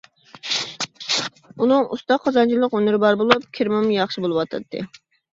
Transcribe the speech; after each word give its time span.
ئۇنىڭ 1.65 1.83
ئۇستا 1.95 2.17
قازانچىلىق 2.23 2.73
ھۈنىرى 2.77 2.99
بار 3.03 3.19
بولۇپ، 3.19 3.45
كىرىمىمۇ 3.59 3.93
ياخشى 3.97 4.25
بولۇۋاتاتتى. 4.25 4.83